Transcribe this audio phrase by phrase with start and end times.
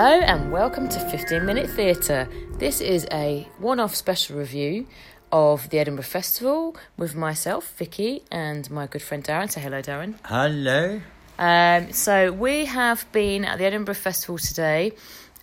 [0.00, 2.28] Hello and welcome to 15 Minute Theatre.
[2.52, 4.86] This is a one off special review
[5.32, 9.50] of the Edinburgh Festival with myself, Vicki, and my good friend Daran.
[9.50, 10.14] Say hello, Daran.
[10.24, 11.00] Hello.
[11.36, 14.92] Um, so, we have been at the Edinburgh Festival today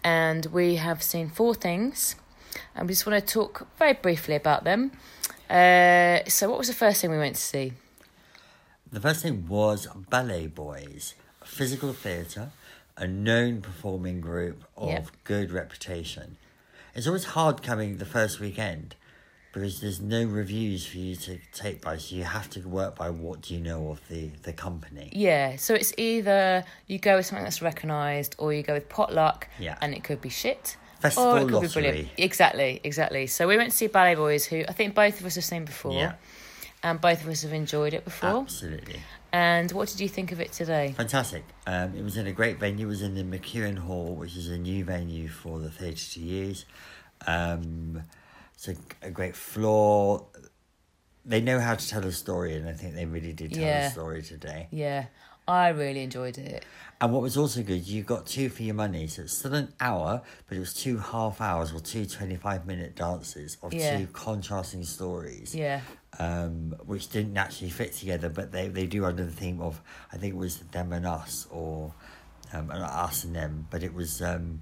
[0.05, 2.15] and we have seen four things.
[2.73, 4.93] And we just want to talk very briefly about them.
[5.49, 7.73] Uh, so, what was the first thing we went to see?
[8.89, 11.13] The first thing was BalletBoyz,
[11.43, 12.53] physical theatre,
[12.97, 15.07] a known performing group of Yep.
[15.23, 16.37] good reputation.
[16.93, 18.95] It's always hard coming the first weekend
[19.51, 23.09] because there's no reviews for you to take by, so you have to work by
[23.09, 25.09] what do you know of the, the company.
[25.13, 29.47] Yeah, so it's either you go with something that's recognised or you go with potluck
[29.59, 29.77] Yeah.
[29.81, 30.77] and it could be shit.
[30.99, 32.09] Festival or it could be brilliant.
[32.17, 33.27] Exactly, exactly.
[33.27, 35.93] So we went to see BalletBoyz, who I think both of us have seen before.
[35.93, 36.13] Yeah.
[36.83, 38.41] And both of us have enjoyed it before.
[38.41, 38.99] Absolutely.
[39.35, 40.93] And what did you think of it today?
[40.95, 41.43] Fantastic.
[41.67, 42.85] Um, it was in a great venue.
[42.85, 46.19] It was in the McEwan Hall, which is a new venue for the theatre to
[46.21, 46.65] use.
[47.27, 48.03] Um,
[48.53, 50.25] it's a, a great floor.
[51.25, 53.87] They know how to tell a story, and I think they really did tell Yeah.
[53.87, 54.69] a story today.
[54.71, 55.07] Yeah,
[55.47, 56.65] I really enjoyed it.
[57.01, 59.07] And what was also good, you got two for your money.
[59.07, 62.95] So it's still an hour, but it was two half hours or two 25 minute
[62.95, 63.97] dances of Yeah.
[63.97, 65.53] two contrasting stories.
[65.53, 65.81] Yeah,
[66.19, 69.81] um, which didn't actually fit together, but they, they do under the theme of
[70.13, 71.93] I think it was them and us or
[72.53, 74.61] um, and us and them, but it was um,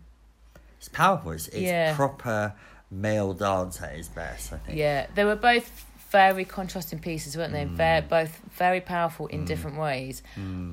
[0.79, 1.31] it's powerful.
[1.33, 1.95] It's, it's Yeah.
[1.95, 2.55] proper
[2.89, 4.51] male dance at its best.
[4.53, 4.77] I think.
[4.77, 5.05] yeah.
[5.13, 7.65] They were both very contrasting pieces, weren't they?
[7.65, 8.07] Mm.
[8.07, 10.21] Both very powerful in different ways.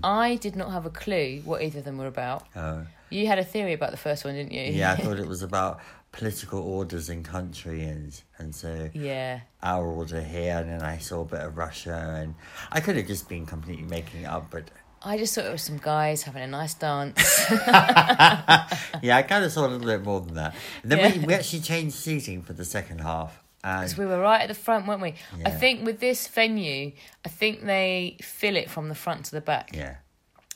[0.05, 2.46] I did not have a clue what either of them were about.
[2.55, 4.62] Uh, You had a theory about the first one, didn't you?
[4.62, 5.80] yeah, I thought it was about
[6.12, 9.40] political orders in country and and so yeah.
[9.62, 12.34] our order here, and then I saw a bit of Russia, and
[12.70, 14.64] I could have just been completely making it up, but
[15.02, 17.46] I just thought it was some guys having a nice dance.
[17.50, 20.55] yeah, I kind of saw a little bit more than that.
[20.83, 23.40] And then we, we actually changed seating for the second half.
[23.63, 25.15] Because we were right at the front, weren't we?
[25.45, 26.93] I think with this venue,
[27.25, 29.71] I think they fill it from the front to the back.
[29.75, 29.97] yeah,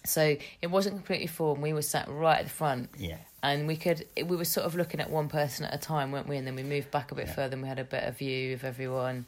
[0.07, 2.91] So it wasn't completely full, and we were sat right at the front.
[2.99, 3.19] yeah.
[3.43, 6.27] And we could, we were sort of looking at one person at a time, weren't
[6.27, 6.39] we?
[6.39, 7.35] And then we moved back a bit Yeah.
[7.35, 9.27] further, and we had a better view of everyone.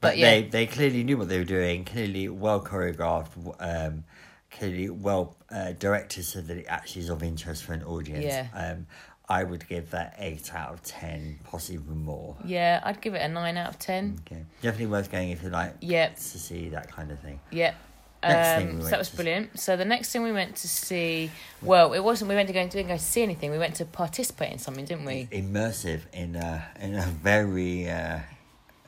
[0.00, 0.30] But, But yeah.
[0.30, 4.02] they, they clearly knew what they were doing, clearly well choreographed, um,
[4.50, 8.24] clearly well uh, directed so that it actually is of interest for an audience.
[8.24, 8.48] Yeah.
[8.52, 8.86] Um,
[9.30, 12.36] I would give that 8 out of 10, possibly even more.
[12.44, 14.18] Yeah, I'd give it a nine out of ten.
[14.26, 14.42] Okay.
[14.60, 16.16] Definitely worth going if you like Yep.
[16.16, 17.38] to see that kind of thing.
[17.52, 17.74] Yep.
[18.22, 19.58] Um, we so that was brilliant.
[19.58, 21.30] So the next thing we went to see,
[21.62, 22.28] well, it wasn't.
[22.28, 23.50] We went to go didn't go see anything.
[23.50, 25.26] We went to participate in something, didn't we?
[25.32, 28.18] Immersive in a, in a very uh,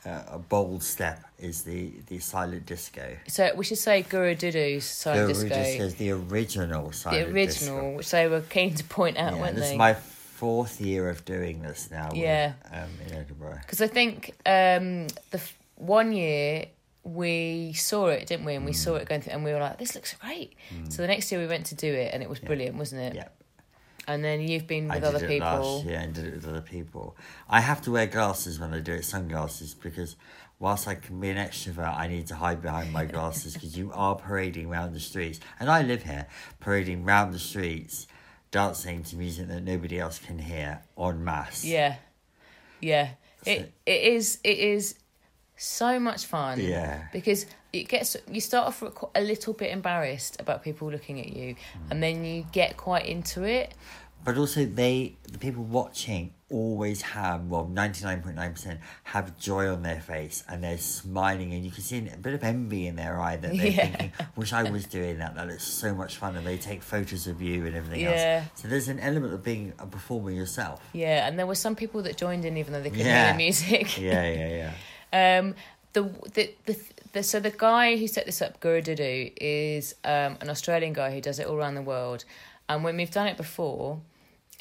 [0.04, 3.16] uh, a bold step is the, the silent disco.
[3.28, 7.76] So we should say Guru Dudu's silent the disco, is the original the silent original,
[7.76, 7.96] disco.
[7.96, 9.72] which they were keen to point out, Yeah, weren't this they?
[9.72, 9.96] is my
[10.46, 12.08] fourth year of doing this now.
[12.08, 12.54] with, Yeah.
[12.72, 13.58] um, in Edinburgh.
[13.62, 16.66] Because I think um, the f- one year
[17.04, 18.56] we saw it, didn't we?
[18.56, 18.76] And we Mm.
[18.84, 20.54] saw it going through, and we were like, "This looks great."
[20.88, 23.14] So the next year we went to do it, and it was brilliant, wasn't it?
[23.14, 23.28] Yeah,
[24.08, 25.46] And then you've been I with did other people.
[25.76, 27.16] last year and did it with other people.
[27.48, 30.16] I have to wear glasses when I do it, sunglasses, because
[30.58, 33.92] whilst I can be an extrovert, I need to hide behind my glasses because you
[33.92, 36.26] are parading round the streets, and I live here,
[36.58, 38.08] parading round the streets,
[38.52, 41.64] dancing to music that nobody else can hear en masse.
[41.64, 41.96] Yeah,
[42.80, 43.08] yeah.
[43.44, 44.94] So- It it is it is
[45.56, 46.60] so much fun.
[46.60, 47.08] Yeah.
[47.12, 51.56] Because it gets you start off a little bit embarrassed about people looking at you,
[51.90, 53.74] and then you get quite into it.
[54.24, 59.38] But also, they the people watching always have well ninety nine point nine percent have
[59.38, 62.86] joy on their face and they're smiling and you can see a bit of envy
[62.86, 63.86] in their eye that they're Yeah.
[63.86, 65.34] thinking, "Wish I was doing that.
[65.34, 68.42] That looks so much fun." And they take photos of you and everything Yeah.
[68.52, 68.60] else.
[68.62, 70.80] So there's an element of being a performer yourself.
[70.92, 73.24] Yeah, and there were some people that joined in even though they couldn't Yeah.
[73.24, 73.98] hear the music.
[73.98, 74.72] Yeah, yeah, yeah.
[75.40, 75.54] Um,
[75.94, 76.02] the,
[76.34, 76.76] the the
[77.12, 81.12] the so the guy who set this up, Guru Dudu, is um, an Australian guy
[81.12, 82.24] who does it all around the world.
[82.68, 84.00] And when we've done it before,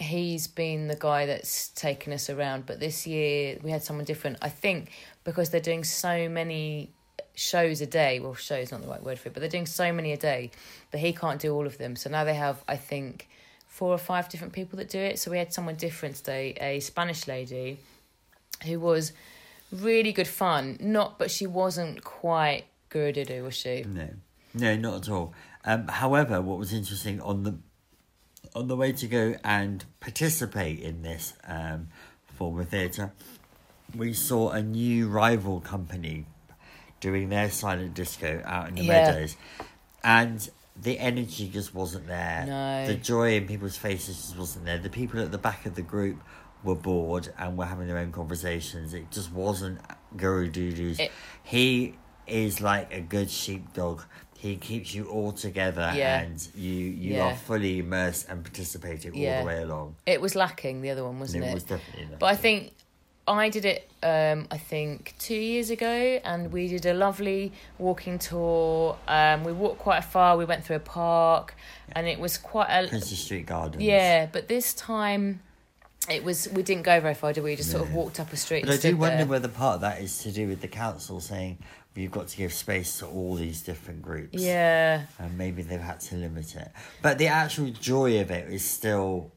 [0.01, 2.65] he's been the guy that's taken us around.
[2.65, 4.37] But this year we had someone different.
[4.41, 4.91] I think
[5.23, 6.91] because they're doing so many
[7.35, 8.19] shows a day.
[8.19, 10.51] Well, shows not the right word for it, but they're doing so many a day
[10.91, 11.95] that he can't do all of them.
[11.95, 13.29] So now they have, I think,
[13.67, 15.19] four or five different people that do it.
[15.19, 17.79] So we had someone different today, a Spanish lady
[18.65, 19.13] who was
[19.71, 20.77] really good fun.
[20.79, 23.83] Not, but she wasn't quite it, was she?
[23.83, 24.09] No,
[24.53, 25.33] no, not at all.
[25.63, 27.57] Um, however, what was interesting on the
[28.55, 31.87] on the way to go and participate in this um,
[32.35, 33.11] form of theatre,
[33.95, 36.25] we saw a new rival company
[36.99, 39.05] doing their silent disco out in the Yeah.
[39.11, 39.35] meadows,
[40.03, 40.49] and
[40.81, 42.45] the energy just wasn't there.
[42.45, 42.87] No.
[42.87, 44.77] The joy in people's faces just wasn't there.
[44.77, 46.21] The people at the back of the group
[46.63, 48.93] were bored and were having their own conversations.
[48.93, 49.79] It just wasn't
[50.15, 50.99] Guru Dudu's.
[50.99, 51.11] It-
[51.43, 51.95] he
[52.27, 54.03] is like a good sheepdog.
[54.41, 56.21] He keeps you all together Yeah.
[56.21, 57.25] and you you Yeah.
[57.27, 59.95] are fully immersed and participating all the way along.
[60.07, 61.53] It was lacking the other one, wasn't it, it?
[61.53, 62.17] was definitely lacking.
[62.17, 62.71] But I think
[63.27, 63.87] I did it.
[64.01, 68.97] Um, I think two years ago, and we did a lovely walking tour.
[69.07, 70.35] Um, we walked quite far.
[70.37, 71.53] We went through a park,
[71.91, 73.83] and it was quite a Princes Street Gardens.
[73.83, 74.25] yeah.
[74.25, 75.41] But this time,
[76.11, 77.33] it was we didn't go very far.
[77.33, 77.51] Did we?
[77.51, 78.65] We just sort of walked up a street.
[78.65, 79.25] But I do wonder there.
[79.25, 81.57] whether part of that is to do with the council saying
[81.95, 84.41] we've got to give space to all these different groups.
[84.41, 86.71] Yeah, And maybe they've had to limit it.
[87.01, 89.31] But the actual joy of it is still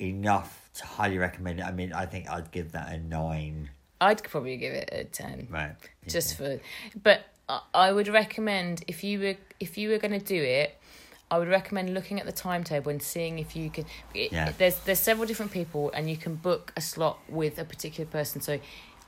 [0.00, 1.64] enough to highly recommend it.
[1.66, 3.70] I mean, I think I'd give that a nine.
[4.00, 5.48] I'd probably give it a ten.
[5.50, 5.74] Right.
[6.06, 6.60] just for
[7.02, 10.77] but I- i would recommend if you were if you were going to do it
[11.30, 13.84] i would recommend looking at the timetable and seeing if you can
[14.14, 14.52] it, Yeah.
[14.58, 18.40] there's there's several different people and you can book a slot with a particular person
[18.40, 18.58] so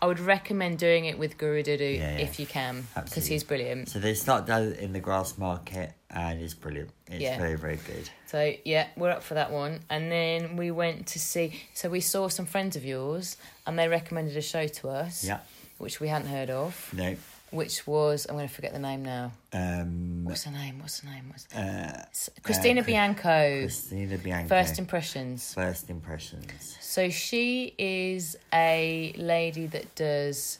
[0.02, 2.24] i would recommend doing it with guru dudu Yeah, yeah.
[2.26, 6.54] if you can because he's brilliant So they start down in the Grassmarket and it's
[6.54, 6.90] brilliant.
[7.06, 7.38] It's Yeah.
[7.38, 8.06] very, very good.
[8.26, 12.00] so yeah we're up for that one and then we went to see so we
[12.00, 13.36] saw some friends of yours
[13.66, 15.40] and they recommended a show to us Yeah.
[15.78, 17.16] which we hadn't heard of No.
[17.50, 21.10] Which was i'm going to forget the name now Um, what's her name what's her
[21.10, 22.04] name what's uh,
[22.42, 23.60] Christina uh, Bianco.
[23.62, 24.48] Christina Bianco.
[24.48, 25.52] First impressions.
[25.54, 26.76] First impressions.
[26.80, 30.58] So she is a lady that does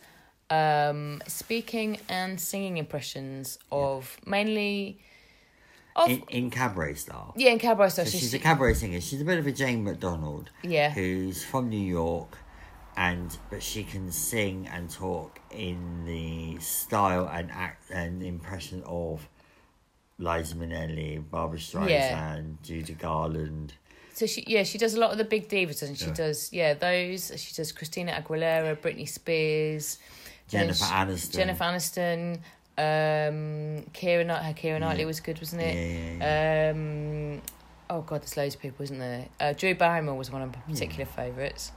[0.50, 4.98] um, speaking and singing impressions of mainly
[5.96, 7.32] of In, in cabaret style.
[7.36, 8.04] yeah in cabaret style.
[8.06, 9.00] So So she's a cabaret singer.
[9.00, 10.50] She's a bit of a Jane McDonald.
[10.62, 10.90] Yeah.
[10.90, 12.36] Who's from New York,
[12.96, 19.28] and but she can sing and talk in the style and act and impression of
[20.18, 22.40] Liza Minnelli, Barbara Streisand, Yeah.
[22.62, 23.74] Judy Garland.
[24.12, 26.12] so she yeah she does a lot of the big divas and she Yeah.
[26.14, 29.98] does yeah those she does Christina Aguilera, Britney Spears,
[30.48, 31.32] Jennifer she- Aniston.
[31.36, 32.40] Jennifer Aniston.
[32.78, 35.06] Um, Keira Knight, her Keira Knightley Yeah.
[35.06, 35.74] was good, wasn't it?
[35.74, 36.70] yeah, yeah.
[36.74, 37.42] Um,
[37.90, 39.26] oh god, there's loads of people, isn't there?
[39.38, 41.72] Uh, Drew Barrymore was one of my particular favourites.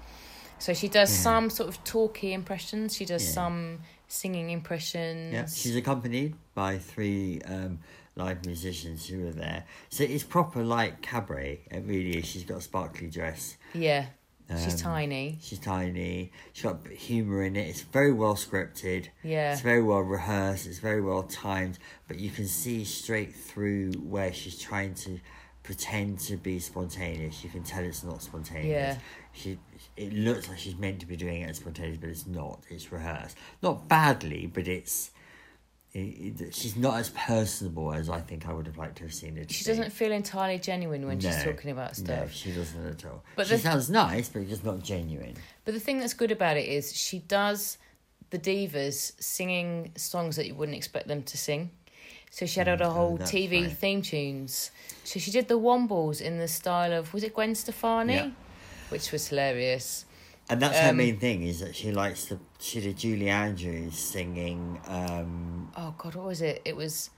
[0.59, 1.23] So she does Yeah.
[1.23, 2.95] some sort of talky impressions.
[2.95, 3.31] She does Yeah.
[3.33, 5.33] some singing impressions.
[5.33, 7.79] Yeah, she's accompanied by three um,
[8.15, 9.65] live musicians who are there.
[9.89, 11.61] So it's proper like cabaret.
[11.71, 12.25] It really is.
[12.25, 13.57] She's got a sparkly dress.
[13.73, 14.05] Yeah,
[14.49, 15.39] she's Um, tiny.
[15.41, 16.31] She's tiny.
[16.53, 17.67] She's got humour in it.
[17.67, 19.07] It's very well scripted.
[19.23, 20.67] Yeah, It's very well rehearsed.
[20.67, 21.79] It's very well timed.
[22.07, 25.19] But you can see straight through where she's trying to
[25.63, 27.43] pretend to be spontaneous.
[27.43, 28.67] You can tell it's not spontaneous.
[28.67, 28.97] Yeah.
[29.33, 29.57] She,
[29.97, 32.63] it looks like she's meant to be doing it as spontaneous, but it's not.
[32.69, 33.37] It's rehearsed.
[33.61, 35.11] Not badly, but it's.
[35.93, 39.13] It, it- she's not as personable as I think I would have liked to have
[39.13, 39.51] seen it.
[39.51, 42.19] she doesn't feel entirely genuine when she's talking about stuff.
[42.21, 43.23] No, she doesn't at all.
[43.35, 45.35] But she the- sounds nice, but just not genuine.
[45.65, 47.77] But the thing that's good about it is she does
[48.31, 51.69] the divas singing songs that you wouldn't expect them to sing.
[52.33, 53.77] So she had Mm, a oh, whole that's TV right.
[53.77, 54.71] theme tunes.
[55.03, 58.29] So she did the Wombles in the style of was it Gwen Stefani, Yeah.
[58.89, 60.05] which was hilarious.
[60.49, 62.39] And that's her Um, main thing is that she likes to.
[62.59, 66.63] She did Julie Andrews singing um, Oh God, what was it?
[66.65, 67.11] It was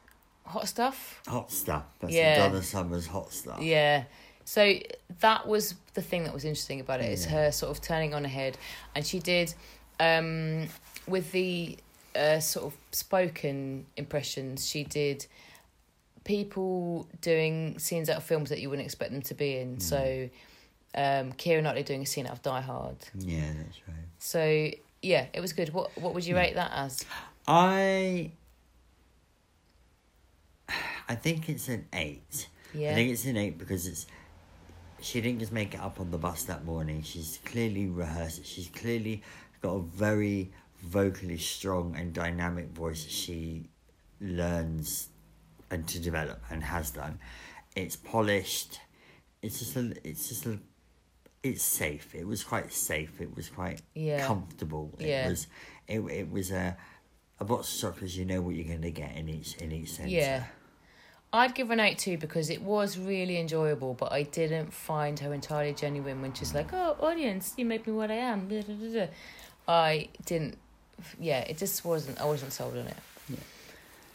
[0.46, 1.22] hot stuff.
[1.28, 1.86] hot stuff.
[2.02, 2.36] That's Yeah.
[2.50, 3.62] Donna Summer's hot stuff.
[3.62, 4.04] Yeah.
[4.44, 4.74] So
[5.22, 7.32] that was the thing that was interesting about it is Yeah.
[7.32, 8.58] her sort of turning on her head,
[8.94, 9.54] and she did
[9.98, 10.68] um,
[11.08, 11.78] with the
[12.16, 14.68] uh, sort of spoken impressions.
[14.68, 15.26] She did
[16.24, 19.80] people doing scenes out of films that you wouldn't expect them to be in.
[19.80, 20.30] So
[20.96, 22.98] um, Keira Knightley doing a scene out of Die Hard.
[23.18, 24.08] Yeah, that's right.
[24.20, 25.74] So yeah, it was good.
[25.74, 27.06] What what would you rate that as?
[27.48, 28.32] I.
[31.08, 32.48] I think it's an eight.
[32.74, 32.92] Yeah.
[32.92, 34.08] I think it's an eight because it's.
[35.02, 37.04] She didn't just make it up on the bus that morning.
[37.04, 38.44] She's clearly rehearsed.
[38.44, 39.22] She's clearly
[39.62, 40.52] got a very
[40.82, 43.70] vocally strong and dynamic voice that she
[44.22, 45.10] learns
[45.72, 47.20] and to develop and has done.
[47.76, 48.80] It's polished.
[49.42, 49.94] It's just a.
[50.04, 50.60] It's just a.
[51.44, 52.16] It's safe.
[52.16, 53.20] It was quite safe.
[53.22, 54.26] It was quite Yeah.
[54.26, 54.96] comfortable.
[55.00, 55.30] It Yeah.
[55.30, 55.48] was.
[55.88, 56.78] It it was a.
[57.38, 58.16] A box of chocolates.
[58.16, 60.10] You know what you're going to get in each in each centre.
[60.10, 60.46] Yeah.
[61.34, 65.34] I'd give an eight too because it was really enjoyable, but I didn't find her
[65.34, 68.48] entirely genuine when she's like, "Oh, audience, you made me what I am."
[69.68, 70.58] I didn't.
[71.20, 72.20] Yeah, it just wasn't.
[72.22, 72.98] I wasn't sold on it.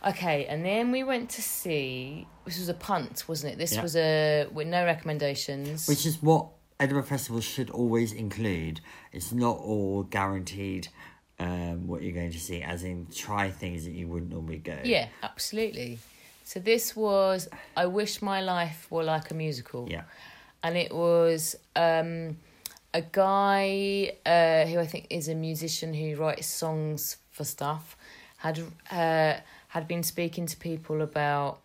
[0.07, 2.27] Okay, and then we went to see.
[2.47, 3.59] This was a punt, wasn't it?
[3.59, 3.83] This Yeah.
[3.83, 5.87] was a with no recommendations.
[5.87, 6.47] Which is what
[6.79, 8.81] Edinburgh Festival should always include.
[9.13, 10.89] It's not all guaranteed
[11.39, 14.79] um, what you're going to see, as in try things that you wouldn't normally go.
[14.85, 15.99] Yeah, absolutely.
[16.45, 19.87] So this was I Wish My Life Were Like a Musical.
[19.91, 20.03] Yeah.
[20.63, 22.39] And it was um,
[22.93, 27.97] a guy uh, who I think is a musician who writes songs for stuff
[28.39, 29.35] had uh,
[29.69, 31.61] had been speaking to people about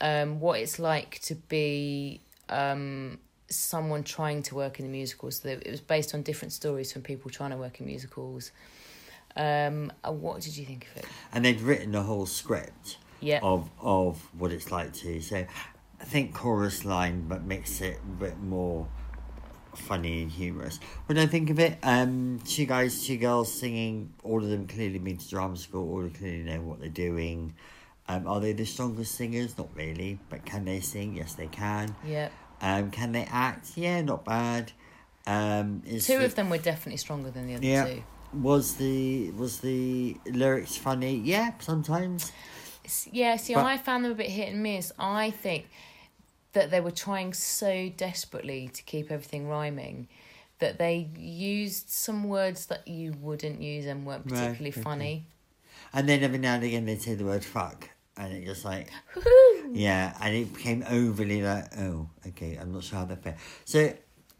[0.00, 5.40] um, what it's like to be um, someone trying to work in the musicals.
[5.40, 8.52] So it was based on different stories from people trying to work in musicals.
[9.36, 11.06] Um, uh, what did you think of it?
[11.32, 13.40] And they'd written a whole script Yeah.
[13.42, 15.20] of of what it's like to.
[15.20, 15.44] So
[16.00, 18.88] I think chorus line, but mix it a bit more
[19.74, 20.78] funny and humorous.
[21.06, 24.12] When I think of it, um, two guys, two girls singing.
[24.22, 25.90] All of them clearly been to drama school.
[25.90, 27.54] All of them clearly know what they're doing.
[28.08, 29.56] Um, are they the strongest singers?
[29.56, 31.14] Not really, but can they sing?
[31.16, 31.94] Yes, they can.
[32.06, 32.28] Yeah.
[32.60, 33.72] Um, can they act?
[33.76, 34.72] Yeah, not bad.
[35.26, 37.84] Um, is Two the- of them were definitely stronger than the other Yeah.
[37.86, 38.02] two.
[38.34, 41.16] Was the was the lyrics funny?
[41.16, 42.32] Yeah, sometimes.
[43.12, 44.90] Yeah, see, But- I found them a bit hit and miss.
[44.98, 45.66] I think
[46.52, 50.08] that they were trying so desperately to keep everything rhyming
[50.58, 54.80] that they used some words that you wouldn't use and weren't Right, particularly okay.
[54.80, 55.26] funny.
[55.92, 58.88] And then every now and again they'd say the word fuck, and it just like
[59.72, 63.36] yeah, and it became overly like oh okay, I'm not sure how that felt.
[63.64, 63.92] So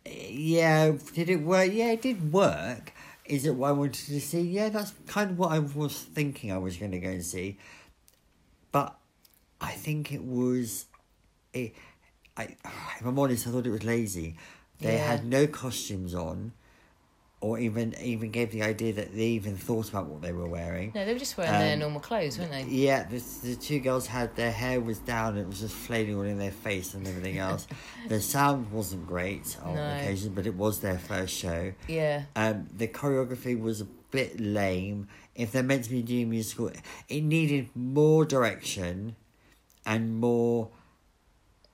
[0.07, 1.71] yeah, did it work?
[1.73, 2.93] Yeah, it did work.
[3.25, 4.41] Is it what I wanted to see?
[4.43, 7.57] Yeah, that's kind of what I was thinking I was going to go and see.
[8.73, 8.97] But
[9.61, 10.87] I think it was,
[11.53, 11.75] it,
[12.37, 12.43] I,
[13.01, 14.37] if I'm honest, I thought it was lazy.
[14.81, 15.07] They Yeah.
[15.07, 16.53] had no costumes on,
[17.41, 20.93] or even even gave the idea that they even thought about what they were wearing.
[20.95, 22.63] No, they were just wearing their Um, normal clothes, weren't they?
[22.65, 26.23] Yeah, the, the two girls had their hair was down, it was just flailing all
[26.23, 27.67] in their face and everything else.
[28.09, 29.97] the sound wasn't great on No.
[29.99, 31.73] occasion, but it was their first show.
[31.89, 32.23] Yeah.
[32.37, 35.09] Um, the choreography was a bit lame.
[35.35, 36.71] If they're meant to be doing musical,
[37.09, 39.17] it needed more direction
[39.85, 40.69] and more,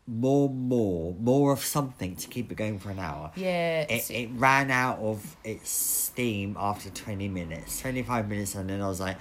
[0.08, 3.30] more, more, more of something to keep it going for an hour.
[3.36, 3.82] Yeah.
[3.82, 8.88] It, it ran out of its steam after 20 minutes, 25 minutes, and then I
[8.88, 9.18] was like,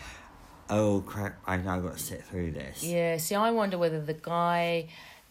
[0.69, 2.83] oh crap, I now got to sit through this.
[2.83, 4.87] Yeah, see, I wonder whether the guy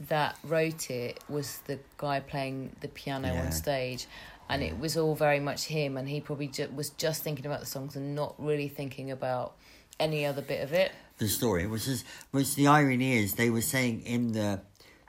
[0.08, 3.46] that wrote it was the guy playing the piano Yeah.
[3.46, 4.06] on stage,
[4.50, 7.60] and it was all very much him, and he probably ju- was just thinking about
[7.60, 9.54] the songs and not really thinking about
[9.98, 10.92] any other bit of it.
[11.16, 14.60] The story, which is, which the irony is, they were saying in the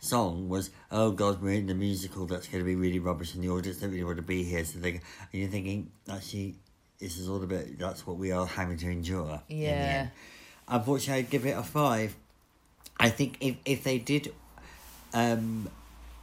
[0.07, 3.43] song was, oh god, we're in the musical that's going to be really rubbish and
[3.43, 4.63] the audience don't really want to be here.
[4.65, 6.55] So they, and you're thinking, actually,
[6.99, 9.41] this is all a bit, that's what we are having to endure.
[9.49, 9.69] in Yeah.
[9.69, 10.11] end.
[10.67, 12.15] Unfortunately, I'd give it a five.
[12.99, 14.33] I think if, if they did
[15.13, 15.69] um,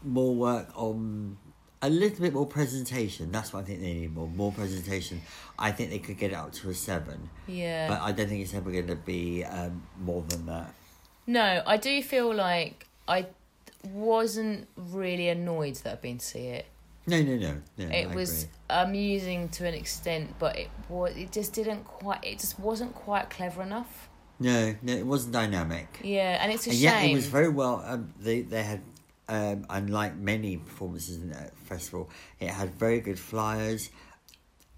[0.03, 1.37] more work on
[1.81, 4.29] a little bit more presentation, that's what I think they need more.
[4.29, 5.21] More presentation.
[5.59, 7.31] I think they could get it up to a seven.
[7.47, 7.89] Yeah.
[7.89, 10.75] But I don't think it's ever going to be um, more than that.
[11.27, 13.27] no, I do feel like I
[13.87, 16.67] wasn't really annoyed that I'd been to see it.
[17.07, 17.57] No, no, no.
[17.77, 18.53] no It I was agree.
[18.71, 22.25] amusing to an extent, but it was it just didn't quite.
[22.25, 24.09] It just wasn't quite clever enough.
[24.41, 26.01] No, no, it wasn't dynamic.
[26.03, 26.85] Yeah, and it's a and shame.
[26.85, 27.83] yet it was very well.
[27.87, 28.81] Um, they they had,
[29.29, 32.11] um, unlike many performances in that festival,
[32.41, 33.91] it had very good flyers.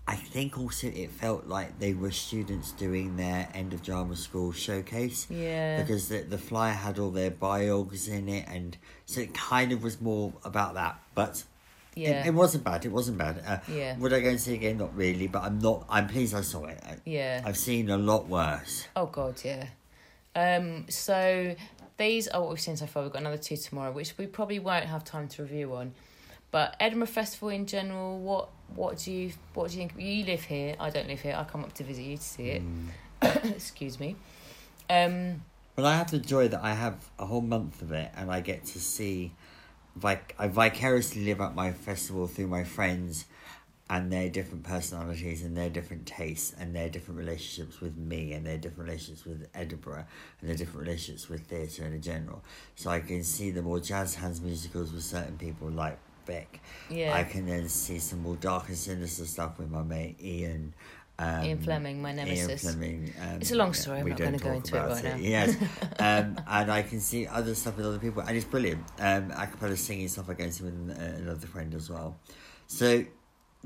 [0.09, 4.53] I think also it felt like they were students doing their end of drama school
[4.53, 5.27] showcase.
[5.29, 5.81] Yeah.
[5.81, 9.83] Because the the flyer had all their biogs in it, and so it kind of
[9.83, 11.01] was more about that.
[11.17, 11.43] But
[11.97, 12.23] yeah.
[12.23, 12.85] it, it wasn't bad.
[12.85, 13.43] It wasn't bad.
[13.45, 13.97] Uh, Yeah.
[13.99, 14.79] Would I go and see it again?
[14.79, 15.27] Not really.
[15.27, 15.85] But I'm not.
[15.89, 16.81] I'm pleased I saw it.
[16.87, 17.43] I, Yeah.
[17.45, 18.87] I've seen a lot worse.
[18.95, 19.67] Oh god, yeah.
[20.37, 21.57] Um, so
[21.97, 23.03] these are what we've seen so far.
[23.03, 25.95] We've got another two tomorrow, which we probably won't have time to review on.
[26.57, 30.01] But Edinburgh Festival in general, what what do you what do you think?
[30.01, 30.75] You live here.
[30.81, 31.37] I don't live here.
[31.37, 32.63] I come up to visit you to see it.
[32.63, 33.55] Mm.
[33.55, 34.17] Excuse me.
[34.89, 35.43] Um,
[35.75, 38.41] But I have the joy that I have a whole month of it, and I
[38.41, 39.35] get to see,
[39.97, 43.27] vic- I vicariously live up my festival through my friends,
[43.89, 48.45] and their different personalities and their different tastes and their different relationships with me and
[48.47, 50.07] their different relationships with Edinburgh
[50.41, 52.43] and their different relationships with theatre in general.
[52.75, 56.61] So I can see the more jazz hands musicals with certain people like Beck.
[56.91, 57.15] yeah.
[57.15, 60.75] I can then see some more dark and sinister stuff with my mate Ian.
[61.19, 62.65] Um, Ian Fleming, my nemesis.
[62.65, 63.13] Ian Fleming.
[63.23, 65.17] Um, It's a long story, I'm not don't gonna go talk into it right now.
[65.17, 65.57] Yes,
[65.99, 68.85] um, and I can see other stuff with other people, and it's brilliant.
[68.99, 72.19] Um, a cappella singing stuff go to with uh, another friend as well.
[72.67, 73.05] So,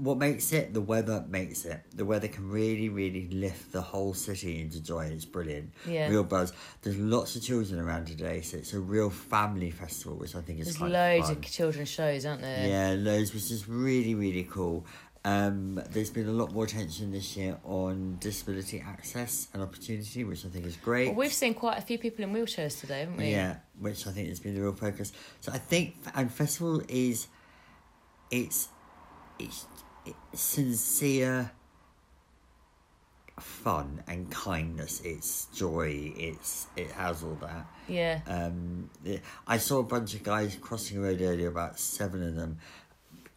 [0.01, 0.73] what makes it?
[0.73, 1.81] The weather makes it.
[1.95, 5.07] The weather can really, really lift the whole city into joy.
[5.07, 5.73] It's brilliant.
[5.87, 6.09] Yeah.
[6.09, 6.53] Real buzz.
[6.83, 10.61] There's lots of children around today, so it's a real family festival, which I think
[10.61, 11.37] is There's loads fun.
[11.37, 12.67] of children's shows, aren't there?
[12.67, 14.87] Yeah, loads, which is really, really cool.
[15.23, 20.47] Um, there's been a lot more attention this year on disability access and opportunity, which
[20.47, 21.09] I think is great.
[21.09, 23.31] Well, we've seen quite a few people in wheelchairs today, haven't we?
[23.31, 25.13] Yeah, which I think has been the real focus.
[25.41, 27.27] So I think, and festival is,
[28.31, 28.69] it's,
[29.39, 29.67] it's
[30.35, 31.51] sincere
[33.39, 35.01] fun and kindness.
[35.05, 36.13] It's joy.
[36.17, 37.67] It's it has all that.
[37.89, 38.21] Yeah.
[38.27, 38.91] Um,
[39.47, 42.59] I saw a bunch of guys crossing the road earlier, about seven of them,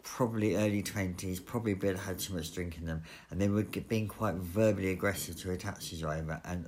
[0.04, 3.64] probably early twenties, probably a bit had too much drink in them, and they were
[3.64, 6.68] being quite verbally aggressive to a taxi driver, and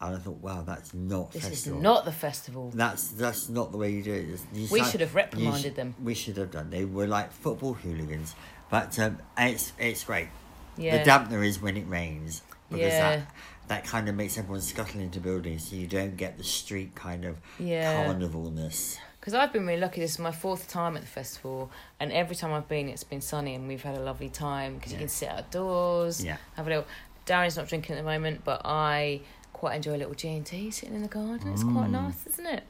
[0.00, 1.78] and I thought, wow, that's not This festival.
[1.78, 2.70] is not the festival.
[2.74, 4.40] That's that's not the way you do it.
[4.54, 5.94] You We sound- should have reprimanded sh- them.
[6.02, 6.70] We should have done.
[6.70, 8.34] They were like football hooligans,
[8.70, 10.28] but um, it's it's great.
[10.76, 11.02] Yeah.
[11.02, 13.16] The dampener is when it rains because Yeah.
[13.16, 13.26] that
[13.68, 17.24] that kind of makes everyone scuttle into buildings, so you don't get the street kind
[17.24, 18.04] of Yeah.
[18.06, 18.98] carnivalness.
[19.18, 20.00] Because I've been really lucky.
[20.00, 23.20] This is my fourth time at the festival, and every time I've been, it's been
[23.20, 26.36] sunny, and we've had a lovely time because you can sit outdoors, Yeah.
[26.54, 26.84] have a little.
[27.24, 29.22] Daran's not drinking at the moment, but I
[29.56, 31.50] quite enjoy a little G and T sitting in the garden.
[31.52, 31.92] It's quite Mm.
[32.02, 32.64] nice, isn't it?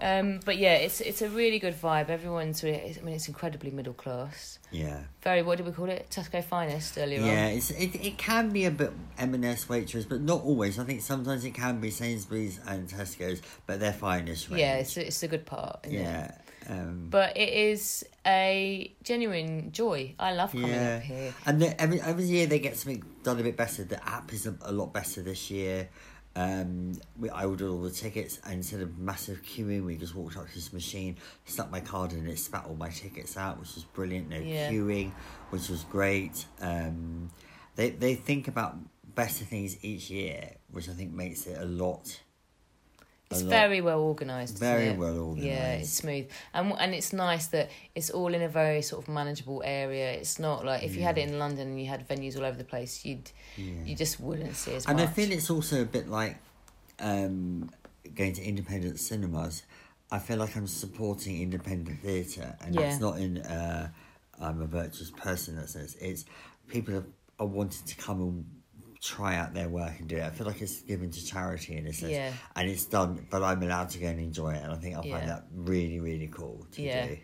[0.00, 2.08] Um, but yeah, it's it's a really good vibe.
[2.08, 4.58] Everyone's really, I mean, it's incredibly middle class.
[4.72, 4.98] Yeah.
[5.22, 6.08] Very, what did we call it?
[6.10, 7.26] Tesco finest earlier on.
[7.28, 10.78] Yeah, it's, it, it can be a bit M&S Waitrose, but not always.
[10.80, 14.60] I think sometimes it can be Sainsbury's and Tesco's, but they're finest range.
[14.60, 15.80] Yeah, it's it's a good part.
[15.84, 16.34] isn't it?
[16.68, 20.14] Um, But it is a genuine joy.
[20.18, 20.96] I love coming Yeah.
[20.96, 21.34] up here.
[21.46, 23.84] And the, every every year they get something done a bit better.
[23.84, 25.88] The app is a, a lot better this year.
[26.34, 30.36] Um, we, I ordered all the tickets, and instead of massive queuing, we just walked
[30.36, 33.74] up to this machine, stuck my card in, it spat all my tickets out, which
[33.74, 34.28] was brilliant.
[34.28, 34.70] No Yeah.
[34.70, 35.12] queuing,
[35.48, 36.44] which was great.
[36.60, 37.30] Um,
[37.76, 38.76] they they think about
[39.14, 42.20] better things each year, which I think makes it a lot.
[43.30, 44.58] It's very well organised.
[44.58, 48.82] Very well Yeah, it's smooth, and and it's nice that it's all in a very
[48.82, 50.12] sort of manageable area.
[50.12, 52.56] It's not like if you had it in London and you had venues all over
[52.56, 55.08] the place, you'd you just wouldn't see as And much.
[55.08, 56.36] I feel it's also a bit like
[57.00, 57.68] um,
[58.14, 59.64] going to independent cinemas.
[60.10, 62.82] I feel like I'm supporting independent theatre, and Yeah.
[62.82, 63.38] it's not in.
[63.38, 63.90] Uh,
[64.40, 66.26] I'm a virtuous person that says it's
[66.68, 67.06] people are,
[67.40, 68.44] are wanting to come and
[69.06, 70.22] try out their work and do it.
[70.24, 72.32] I feel like it's given to charity in a sense, Yeah.
[72.56, 73.26] and it's done.
[73.30, 75.18] But I'm allowed to go and enjoy it, and I think I'll Yeah.
[75.18, 77.06] find that really, really cool to Yeah.
[77.06, 77.18] do.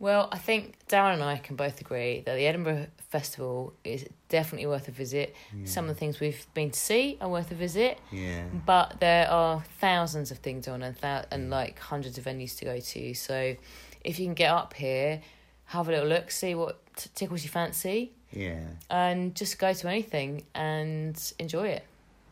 [0.00, 4.66] Well, I think Daran and I can both agree that the Edinburgh Festival is definitely
[4.68, 5.34] worth a visit.
[5.64, 7.98] Some of the things we've been to see are worth a visit.
[8.12, 8.44] Yeah.
[8.64, 11.50] but there are thousands of things on and thou- and mm.
[11.50, 13.14] like hundreds of venues to go to.
[13.14, 13.56] So
[14.04, 15.20] if you can get up here,
[15.64, 18.60] have a little look, see what t- tickles your fancy, Yeah.
[18.90, 21.84] and just go to anything and enjoy it.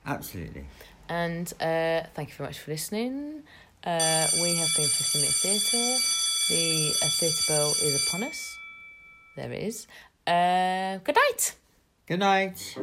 [0.04, 0.66] Absolutely.
[1.08, 3.42] And uh, thank you very much for listening.
[3.84, 5.98] Uh, we have been 15 Minute Theatre.
[6.48, 8.58] The uh, theatre bell is upon us.
[9.36, 9.86] There it is.
[10.26, 11.54] Uh, good night.
[12.06, 12.76] Good night.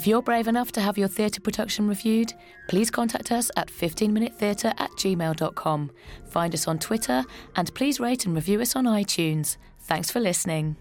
[0.00, 2.32] If you're brave enough to have your theatre production reviewed,
[2.68, 5.90] please contact us at 15minutetheatre at gmail.com.
[6.24, 7.22] Find us on Twitter
[7.54, 9.58] and please rate and review us on iTunes.
[9.80, 10.76] Thanks for listening.